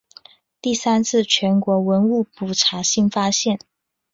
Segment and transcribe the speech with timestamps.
[0.59, 3.59] 第三次全国文物普查新发现。